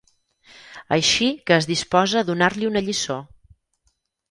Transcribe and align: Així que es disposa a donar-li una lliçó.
Així 0.97 1.27
que 1.51 1.55
es 1.59 1.69
disposa 1.73 2.19
a 2.23 2.27
donar-li 2.31 2.71
una 2.73 2.85
lliçó. 2.89 3.21